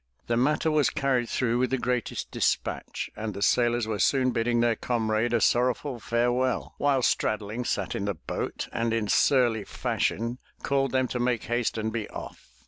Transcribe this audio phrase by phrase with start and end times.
[0.25, 4.59] The matter was carried through with the greatest dispatch and the sailors were soon bidding
[4.59, 10.39] their comrade a sorrowful farewell, while Straddling sat in the boat and in surly fashion
[10.63, 12.49] called them to make haste and be off.